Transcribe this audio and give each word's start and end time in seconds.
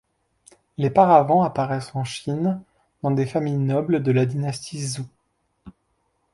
Les 0.79 0.89
paravents 0.89 1.43
apparaissent 1.43 1.93
en 1.93 2.03
Chine 2.03 2.59
dans 3.03 3.11
des 3.11 3.27
familles 3.27 3.59
nobles 3.59 4.01
de 4.01 4.11
la 4.11 4.25
dynastie 4.25 4.81
Zhou. 4.81 5.05